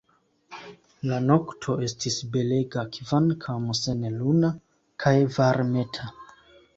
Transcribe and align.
La 1.09 1.17
nokto 1.25 1.75
estis 1.87 2.15
belega, 2.37 2.85
kvankam 2.95 3.67
senluna, 3.81 4.49
kaj 5.05 5.13
varmeta. 5.37 6.09